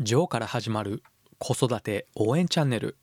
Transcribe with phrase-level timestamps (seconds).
[0.00, 1.02] ジョーから始まる
[1.38, 2.96] 子育て応援チャンネル。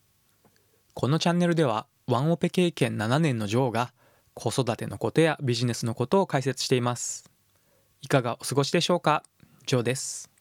[0.93, 3.91] このチャンネルではワンオペ経験7年のジョーが
[4.33, 7.29] 子育てのことやビジネスのことを解説しています。
[8.01, 9.23] いかがお過ごしでしょうか？
[9.65, 10.31] ジョーです。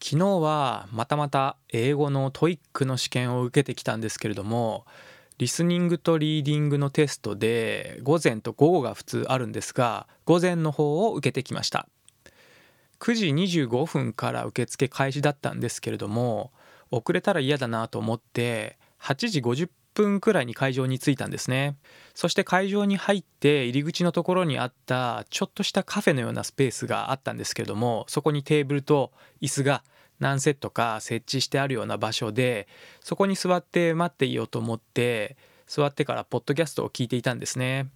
[0.00, 4.86] 昨日はまたまた英語の TOEIC の試験を受けてきたんですけれども
[5.38, 11.88] リスニングとリーディングのテストで午前と午後が普通あるんですが午前の方を受けてきました。
[13.00, 16.52] 9時25分から受付開始だったんですけれども
[16.90, 21.76] 遅れたら嫌だなと思って8時50分くらいに会場に着いたんですね。
[22.14, 29.82] そして会場に入って入り口のところにあったちょっとしたカフェのようなスペースがあったんですけれどもそこにテーブルと椅子が
[30.20, 32.68] 何セットか設置してあるような場所で
[33.00, 37.88] そこに座って待っていようと思って座ってからポッドキャストを聞いていたんですね。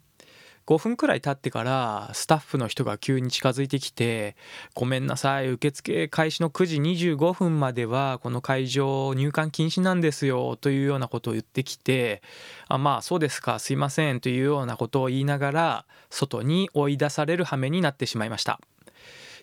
[0.66, 4.36] 5分くらい経ってからスタッフの人が急に近づいてきて
[4.74, 12.22] 「ごめんなさい受付開始の9時25分まではこの会場入館禁止なんですよ」というようなことを言ってきて
[12.68, 18.60] 「あまあそうですかすいません」というようなことを言いながら外に追い出される羽目になってしまいました。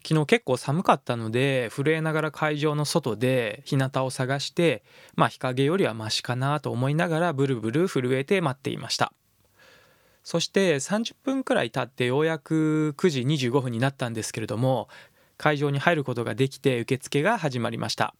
[0.05, 4.81] 昨日結構寒かったので震えながら会場の外で日向を探して
[5.15, 9.11] まあ日陰よりはマシかなと思いながらブルブル震えて待っていました
[10.29, 14.87] そして30分くらい経ってようやく9時25分になったんですけれども
[15.37, 18.13] 会場に入ることができて受付が始まりました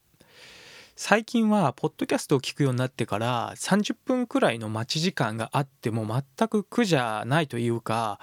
[0.96, 8.20] 最近はポッドキャストを聞くようになってから30分くらいの待ち時間があっても全く苦じゃないというか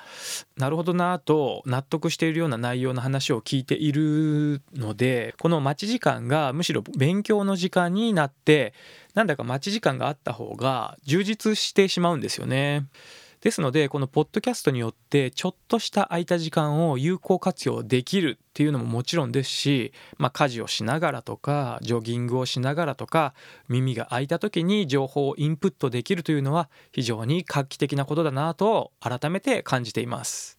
[0.57, 8.75] なるほどなと納得しているような内容の話を聞いているのでこの待ち時間がむしろ勉強の時間になって
[9.15, 12.87] なんだか待ち時間があった方が充実してしまうんですよね。
[13.47, 23.35] ですのでこのポッドキャストによってちょっとした空いた時間を有効活用できるっていうのももちろんですし、まあ、家事をしながらとかジョギングをしながらとか
[23.69, 30.56] 耳が開いた時に情報をインプットできるというのは非常に画期的なことだなと改めて感じています。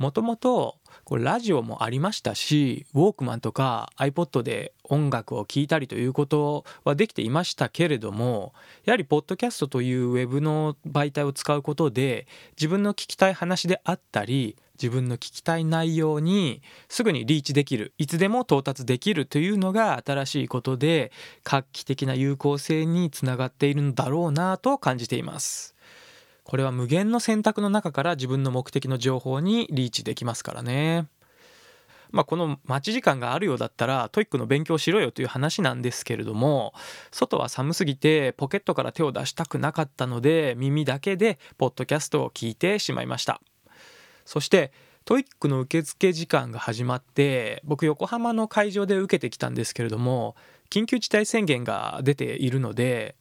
[0.00, 0.78] もともと
[1.10, 8.54] ラジオもありましたしウォークマンとか iPod で音楽を聴いたりということはできていましたけれども
[8.86, 21.12] やはりポッドキャストというウェブの媒体を使うことで自分の聞きたい話であったり自分の聞きたい内容にすぐにリーチできるいつでも到達できるというのが新しいことで
[21.44, 25.74] 画期的な有効性につながっているのだろうなと感じています。
[26.44, 31.06] これは無限の選択の中から自分の目的の情報にリーチできますからね。
[32.12, 36.74] まあ、この待ち時間があるようだったら TOEIC の勉強しろよという話なんですけれども
[37.10, 43.40] 外は寒すぎてポケットから手を出したくなかったので耳だけでポッドキャストを聞いてしまいました
[44.24, 44.72] そして
[45.04, 50.36] TOEIC の受付時間が始まって僕横浜の会場で受けてきたんですけれども
[50.68, 53.16] 緊急事態宣言が出ているので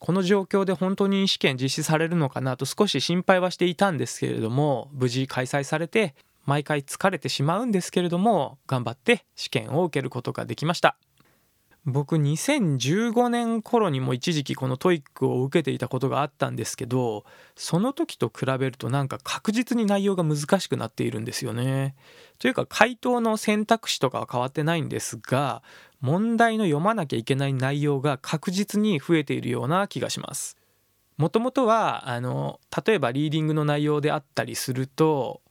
[0.00, 6.14] この状況で本当に試験実施されるのかなと少し心配はしていたんですけれども無事開催されて
[6.46, 10.96] 毎回疲れてしまうんですけれども頑張って試験を受けることができました
[11.86, 17.24] 僕2015年頃にも一時期この TOEIC を受けていたことがあったんですけど
[17.56, 21.94] その時と比べるとなんか確実に内容が難しくなっているんですよね。
[22.38, 25.62] というか回答の選択肢とかは変わってないんですが
[26.00, 30.56] 問題の読まなきゃいけない内容が確実に増えているような気がします。
[31.16, 35.42] もともとはあの例えばリーディングの内容であったりすると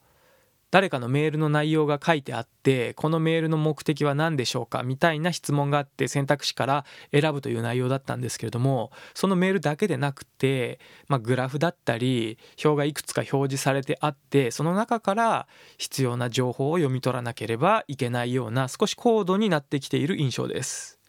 [0.71, 15.47] 誰かのメールの内容が書いてあってこのメールの目的は何でしょうかみたいな質問があって選択肢から選ぶという内容だったんですけれどもそのメールだけでなくて、まあ、グラフだったり表がいくつか表示されてあってその中から
[15.77, 20.99] 必要な情報を読み取らなければいけないような少し高度になってきている印象です。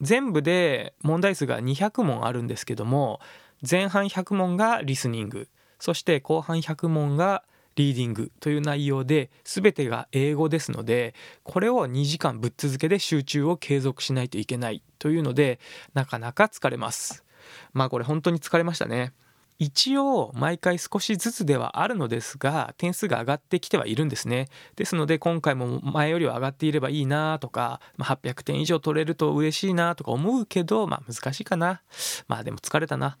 [0.00, 3.20] 全部で問題数が200問あるんですけども
[3.68, 5.48] 前半100問がリスニング
[5.80, 7.42] そして後半100問が
[7.78, 15.60] リーディングという内容で全てが英語ですのでこれを2時間ぶっ続けで集中を継続しないといけないというので
[15.94, 17.24] なかなか疲れます。
[17.72, 19.12] まあこれ本当に疲れましたね。
[19.60, 24.48] 一応毎回少しずつではあるのですが点数が上がってきてはいるんですね。
[24.74, 31.80] ですので今回も前よりは上がっていればいいなとか800点以上取れると嬉しいなとか思うけどまあ難しいかな。
[32.26, 33.18] まあでも疲れたな。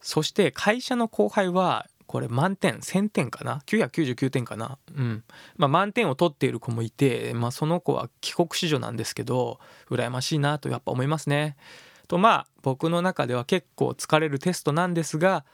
[0.00, 4.78] そして会社の後輩はこれ満点1000点かな？999点かな？
[4.96, 5.22] うん
[5.56, 11.56] まあ満点を取っている子もいて、まあ、その子は帰国子女なんですけど羨ましいなとやっぱ思いますね。
[12.08, 15.44] とまあ僕の中では結構疲れるテストなんですが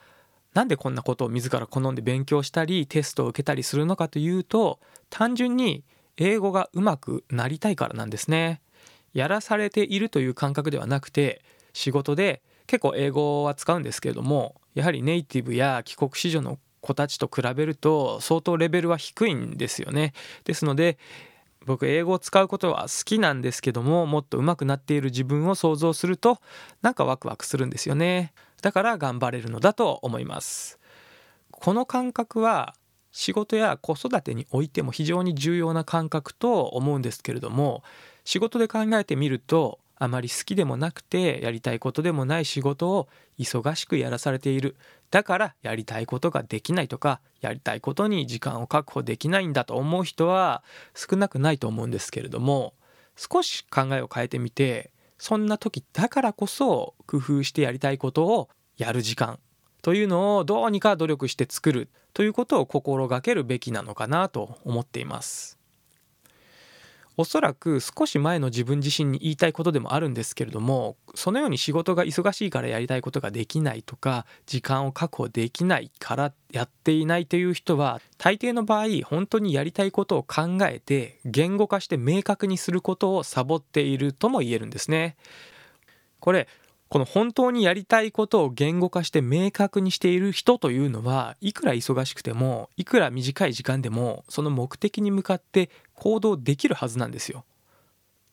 [0.54, 4.80] なんでこんなことを自ら好んで勉強したりテストを受けたりするのかというと
[5.10, 5.84] 単純に
[6.16, 8.62] 英語がうまくなりたいからなんですね。
[9.12, 11.42] やらされているという感覚ではなくて
[11.74, 20.12] 仕事で結構英語は使うんですけれどもやはりネイティブや帰国子女の子たちと比べると相当レベルは低いんですよね。
[20.44, 20.98] ですので
[21.64, 26.38] 僕英語を使うことは好きなんですけどももっと上手くなっている自分を想像すると
[26.82, 28.32] なんかワクワクするんですよね
[28.62, 30.78] だから頑張れるのだと思います
[31.50, 32.74] この感覚は
[33.10, 37.82] 仕事や子育てにおいても非常に重要な感覚と思うんですけれども
[38.24, 43.08] 仕事で考えてみるとあまり好きでもなくてやりたいことでもない仕事を
[43.38, 44.76] 忙しくやらされている
[45.10, 50.62] だからやりたいことができないとかやりたいことに時間を確保できないんだと思う人は
[50.94, 52.74] 少なくないと思うんですけれども
[53.16, 59.38] 少し考えを変えてみてそんな時だからこそ工夫してやりたいことをやる時間
[59.80, 65.55] というのをどうにか努力して作るということを心がけるべきなのかなと思っています。
[67.18, 85.16] おそらく少し前の自分自身に言いたいことでもあるんですけれどもそのように仕事が忙しいからやりたいことができないとか時間を確保できないからやっていないという人は大抵の場合本当にやりたいことを考えて言語化して明確にすることをサボっているとも言えるんですね。
[86.20, 86.48] これ
[86.88, 97.44] この本当にやりたいことを言語化して明確にしている人というのはいくら忙しくてもいくら短い時間でもその目的に向かって行動できるはずなんですよ。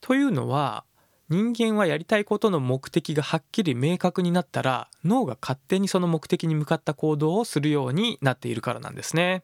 [0.01, 0.83] というのは
[1.29, 9.43] 人間はやりたいことの目的がはっきり明確になったら脳が勝手にその目的に向かった行動をするようになっているからなんですね。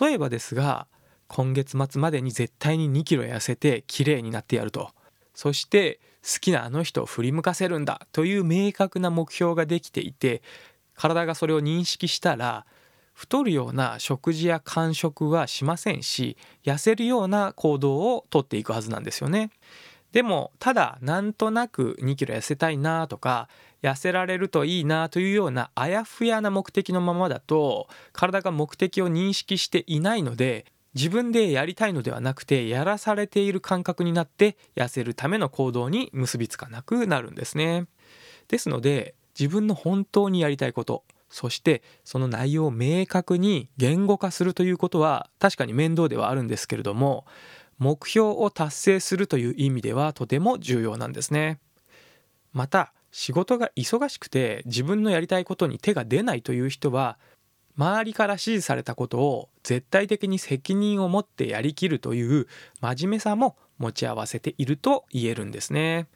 [0.00, 0.88] 例えばですが
[1.28, 4.90] 今月末までに絶対に2キロ痩せて綺麗になってやると
[5.36, 10.42] そして好きなあの人を振り向かせるんだという明確な目標ができていて
[10.96, 12.64] 体がそれを認識したら
[13.12, 19.50] 太るような食事や間食はしませんし痩せるような行動をとっていくはずなんですよね。
[20.12, 23.50] でもただなんとなく2キロ痩せたいなとか
[23.82, 30.64] 痩せられるといいなというようなあやふやな目的のままだと体が目的を認識していないので
[30.96, 37.86] 自分でやりたいのではなくてやらされている感覚になって痩せるための行動に結びつかなくなるんですね。
[38.48, 47.26] ですので自分の本当にやりたいことそしてその内容を明確に言語化するということは確かに面倒ではあるんですけれども
[47.78, 51.60] 目標を達成するという意味ではとても重要なんですね。
[52.54, 57.18] また仕事が忙しくて自分のやりたいことに手が出ないという人は
[57.76, 62.46] 周りから指示されたことを絶対的に責任を持ってやりきるという
[62.80, 66.08] 真面目さも持ち合わせていると言えるんですね。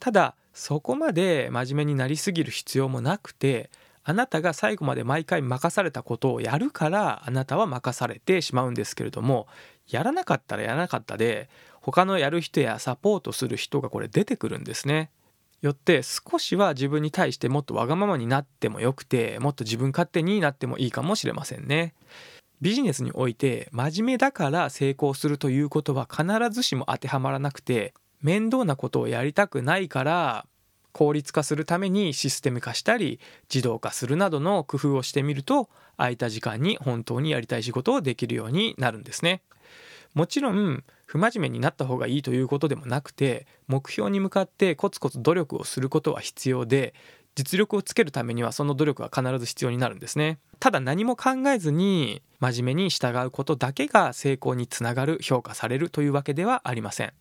[0.00, 3.70] ただそこまで真面目になりすぎる必要もなくて
[4.04, 9.46] あなたが最後まで毎回任されたことをやるからあなたは任されてしまうんですけれども
[9.88, 11.48] やらなかったらやらなかったで
[11.80, 15.10] 他のやる人やサポートする人がこれ出てくるんですね。
[15.64, 21.94] よって少しは自分に対してもっとわがままになってもよくてもっと自分勝手になってもいいかもしれませんね。
[22.60, 30.46] ビジネスにおいて真面目だから成功するということは必ずしも当てはまらなくて面倒なことをやりたくないから
[30.92, 33.18] 効率化するためにシステム化したり
[33.52, 39.40] 自動化するなどの工夫をしてみると空いた時間に本当にやりたい仕事をできるようになるんですね。
[40.14, 40.84] もちろん
[41.14, 46.92] 不真面目になった方がいいということでもなくて目標に向かってコツコツ努力をすることは必要で
[47.36, 50.40] 実力をつけるためにはその努力は必ず必要になるんですね。
[50.58, 57.12] ただ何も考えずに真面目に従うことだけが成功につながる評価されるというわけではありません。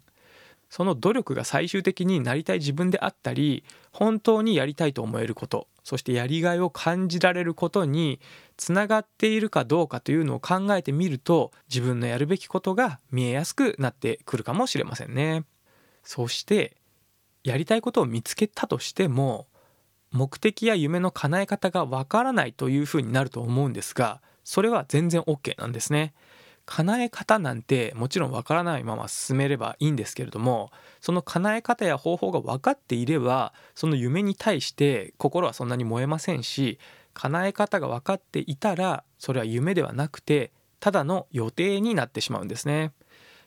[0.73, 8.19] その努力が最終的になりたい自分であったり本当にやりたいと思えることそしてやりがいを感じられることに
[8.57, 15.43] つながっているかどうかというのを考えてみると自分のやるべきことが見えやすくなってくるかもしれませんね。
[16.03, 16.75] そして
[17.43, 19.45] やりたいことを見つけたとしても
[20.11, 26.15] 目的や夢の叶え方がわからないというふうになると思うんですがそれは全然 OK なんですね。
[26.65, 36.79] 叶え方なんてもちろんわからないまま進めればいいんですけれどもその叶え方や方法が分かっていればその夢に対して心はそんなに燃えませんし
[37.13, 42.91] 叶え方が分かっていたらそれは夢ではなくてただの予定になってしまうんですね。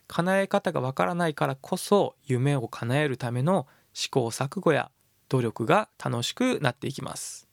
[0.09, 4.91] 叶え方がわからないからこそ夢を叶えるための試行錯誤や
[5.29, 7.46] 努力が楽しくなっていきます。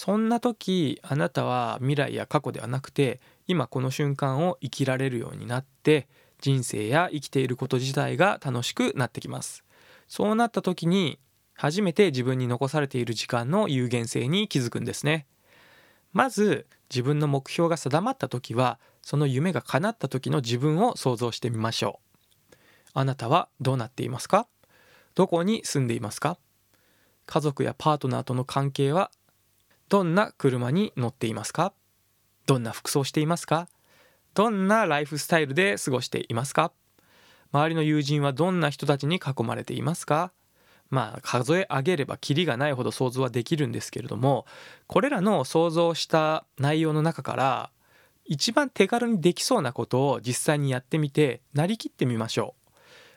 [0.00, 6.06] そんな時あなたは未来や過去ではなくて今この瞬間を生きられるようになって
[6.40, 9.64] 人生や生きていること自体が楽しくなってきます。
[10.06, 11.18] そうなった時に
[11.54, 15.26] 初めて自分に残されている時間の有限性に気づくんですね。
[16.12, 21.98] まず自分の目標が定まった時はその夢が叶った時の自分を想像してみましょ
[22.52, 22.56] う。
[22.94, 24.46] あなたはどうなっていますか？
[25.16, 26.38] どこに住んでいますか？
[27.26, 29.10] 家族やパートナーとの関係は
[29.88, 31.72] どんな車に乗っていますか？
[32.46, 33.68] どんな服装していますか？
[34.34, 36.72] どんなライフスタイルで過ごしていますか？
[37.52, 40.32] 周りの友人はどんな人たちに囲まれていますか？
[40.90, 44.46] まあ数え上げればキリがないほど想像はできるんですけれども
[44.86, 47.70] これらの想像した内容の中から
[48.26, 52.54] 一番手軽にできそうなことを実際にやってみてなりきってみましょ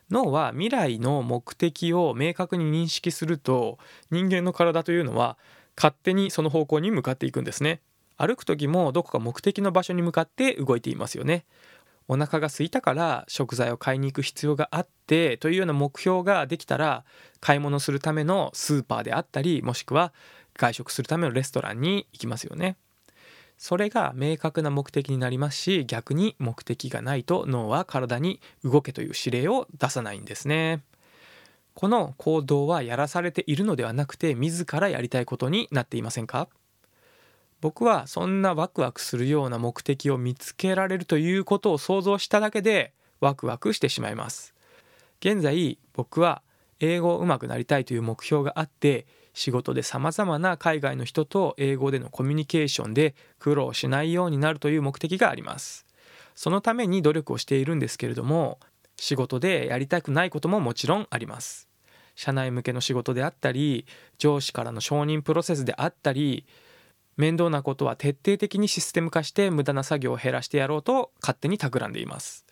[0.10, 0.14] う。
[0.14, 3.78] 脳は未来の目的を明確に認識すると
[4.10, 5.38] 人間の体というのは
[5.76, 7.82] 勝手にその方向に向かっていくんですね。
[8.18, 11.46] 歩く時もどこか目的の場所に向かって動いていますよね。
[12.08, 17.06] お腹が空いたから食材を買いに行く必要があってというような目標ができたら
[17.40, 20.14] 買い物するためのスーパーであったりもしくは
[20.58, 22.76] 外食するためのレストランに行きますよね。
[23.58, 30.82] それが明確な目的になりますし逆に目的がないと脳は体に動けという指令を出さないんですね。
[31.74, 36.48] この行動はやらされているのではなくて自らやりたいことになっていませんか？
[37.62, 44.54] 僕はそんなワクワクするような目的を見つけられるということを想像しただけでワクワクしてしまいます。
[45.20, 46.42] 現在僕は
[46.80, 55.86] 英語上手くなりたいという目標があって仕事でさまざまな海外の人と英語でのコミュニケーションで苦労しないようになるという目的があります。
[56.34, 58.58] そのために努力をしているんですけれども
[59.02, 61.68] 仕事でやりたくないことももちろんあります。
[62.14, 63.88] 社内向けの仕事であったり
[64.20, 66.46] 上司からの承認プロセスであったり
[67.18, 72.46] 面倒なことは徹底的にシステム化して無駄な作業を減らしてやろうと勝手に企んでいます。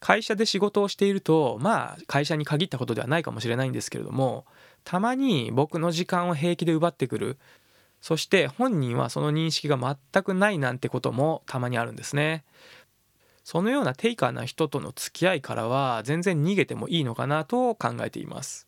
[0.00, 4.44] 会社で仕事をしているとまあ会社に限ったことではないかもしれないんですけれども
[4.84, 7.38] たまに僕の時間を平気で奪ってくる。
[8.02, 12.44] そして本人はその認識が全くないなんてこともたまにあるんですね。
[13.44, 18.66] そのようなテイカーな人との付き合いからは全然逃げてもいいのかなと考えています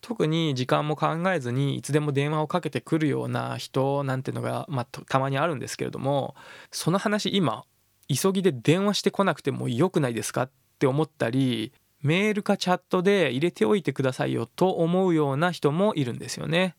[0.00, 6.34] 特に時間も考えずにいつでも電話をかけてくるような人なんてのが、まあ、たまにあるんですけれども
[6.70, 7.64] その話今
[8.08, 16.76] 急ぎで電話してこなくてもよくないですかって思ったりメールかチャットで入れておいてくださいよと思うような人もいるんですよね。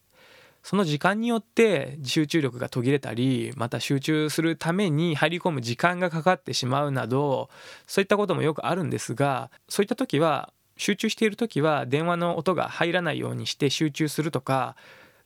[0.66, 7.52] その時間によって集中力が途切れたりまた集中するために入り込む時間がかかってしまうなど
[7.86, 14.76] そういったこともよくあるんですがそういった時は集中している時は電話の音が入らないようにして集中するとか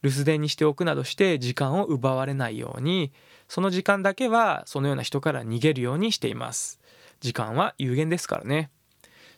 [0.02, 3.14] 留守電にしておくなどして時間を奪われないように
[3.48, 6.82] その時間だけはそのような人から逃げるようにしています。
[7.22, 8.72] 時間は有限ですからね。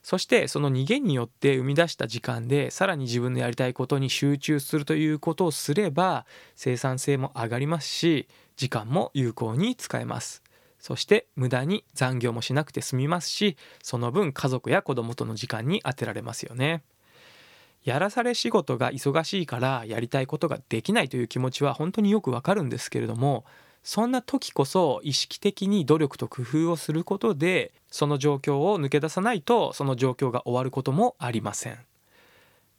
[0.04, 8.28] そしてその逃げによって生み出した時間でさらに自分のやりたいことに集中するということをすれば生産性も上がりますし
[8.58, 10.44] 時間も有効に使えます。
[10.80, 16.84] そして無駄に残業もしなくて済みますしその分家族や子供との時間に充てられますよね。
[17.84, 23.46] やらされ仕事が忙しいからやりたいことができないという気持ちは本当によくわかるんですけれども
[23.84, 31.80] そんな時こそ意識的に努力と工夫をすることでその状況を抜け出さないとその状況が終わることもありません。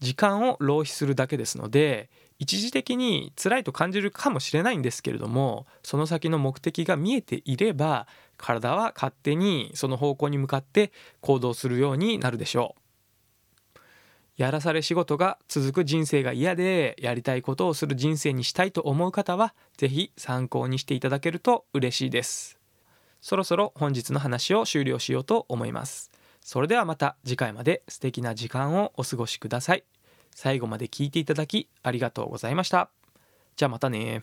[0.01, 10.91] 時間を浪費するだけですので一時的に辛いと感じるかもしれないんですけれどもその先の目的が見えていれば体は勝手にその方向に向かって
[11.21, 12.82] 行動するようになるでしょう。
[14.43, 22.59] やらされ仕事が続く人生が嫌でやりたいことをする人生にしたいと思う方は是非参考にしていただけると嬉しいです。
[23.21, 26.11] そろそろ本日の話を終了しようと思います。
[26.41, 29.85] それではまた次回まで素敵な時間をお過ごしください。
[30.35, 32.91] 最後まで聞いていただきありがとうございました。
[33.55, 34.19] じゃあまたね